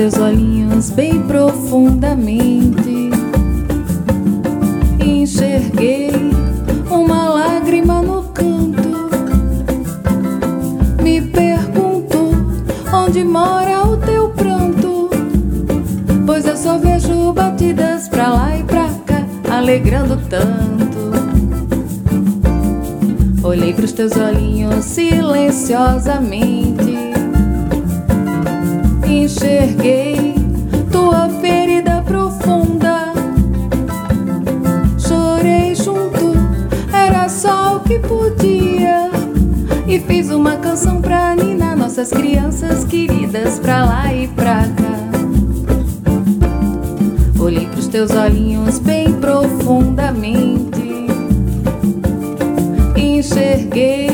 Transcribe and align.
teus 0.00 0.16
olhinhos 0.16 0.88
bem 0.88 1.20
profundamente. 1.24 3.10
Enxerguei 4.98 6.10
uma 6.90 7.28
lágrima 7.28 8.00
no 8.00 8.22
canto. 8.32 9.10
Me 11.02 11.20
pergunto 11.20 12.16
onde 12.90 13.22
mora 13.22 13.86
o 13.86 13.98
teu 13.98 14.30
pranto. 14.30 15.10
Pois 16.24 16.46
eu 16.46 16.56
só 16.56 16.78
vejo 16.78 17.34
batidas 17.34 18.08
pra 18.08 18.30
lá 18.30 18.56
e 18.56 18.64
pra 18.64 18.88
cá, 19.04 19.22
alegrando 19.54 20.18
tanto. 20.30 21.10
Olhei 23.42 23.74
pros 23.74 23.92
teus 23.92 24.16
olhinhos 24.16 24.82
silenciosamente 24.82 27.09
enxerguei 29.30 30.34
tua 30.90 31.28
ferida 31.40 32.02
profunda. 32.02 33.12
Chorei 34.98 35.72
junto, 35.72 36.34
era 36.92 37.28
só 37.28 37.76
o 37.76 37.80
que 37.80 38.00
podia. 38.00 39.08
E 39.86 40.00
fiz 40.00 40.30
uma 40.30 40.56
canção 40.56 41.00
pra 41.00 41.36
Nina, 41.36 41.76
nossas 41.76 42.10
crianças 42.10 42.84
queridas, 42.84 43.60
pra 43.60 43.84
lá 43.84 44.12
e 44.12 44.26
pra 44.26 44.64
cá. 44.68 44.98
Olhei 47.40 47.66
pros 47.66 47.86
teus 47.86 48.10
olhinhos 48.10 48.80
bem 48.80 49.12
profundamente. 49.14 50.80
Enxerguei 52.96 54.09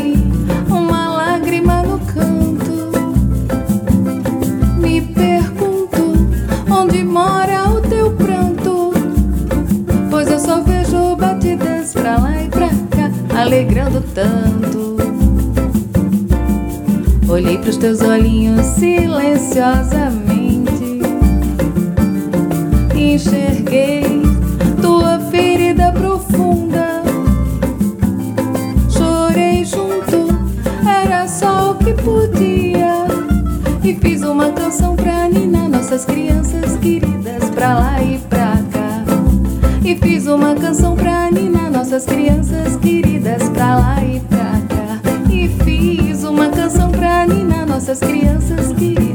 alegrando 13.47 14.03
tanto. 14.13 14.97
Olhei 17.29 17.59
pros 17.59 17.77
teus 17.77 18.01
olhinhos 18.01 18.67
silenciosamente, 18.67 21.01
enxerguei 22.95 24.06
Fiz 40.27 40.35
uma 40.35 40.57
canção 40.57 40.97
pra 40.97 41.31
Nina, 41.31 41.71
nossas 41.71 42.05
crianças 42.05 42.77
queridas, 42.79 43.49
pra 43.51 43.77
lá 43.77 44.05
e 44.05 44.19
pra 44.19 44.61
cá. 44.69 45.01
E 45.31 45.49
fiz 45.63 46.25
uma 46.25 46.49
canção 46.49 46.91
pra 46.91 47.25
Nina, 47.29 47.65
nossas 47.65 48.01
crianças 48.01 48.73
queridas. 48.73 49.06